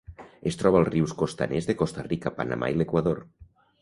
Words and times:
Es 0.51 0.55
troba 0.61 0.79
als 0.83 0.87
rius 0.93 1.13
costaners 1.19 1.69
de 1.71 1.75
Costa 1.83 2.07
Rica, 2.07 2.33
Panamà 2.41 2.71
i 2.77 2.81
l'Equador. 2.81 3.21